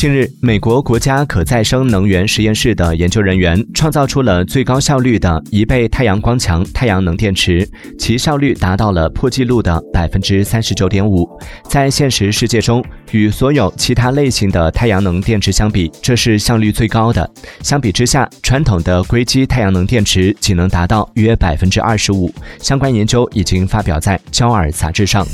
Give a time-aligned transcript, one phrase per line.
[0.00, 7.68] 近日美国国家可再生能源实验室的研究人员创造出了最高效率的一倍太阳光强太阳能电池
[7.98, 11.28] 其效率达到了破纪录的百分之三十九点五。
[11.68, 17.30] 在现实世界中与所有其他类型的太阳能电池相比这是效率最高的。
[17.60, 22.32] 相比之下传统的硅基太阳能电池仅能达到约百分之二十五。
[22.58, 25.26] 相关研究已经发表在焦耳杂志上。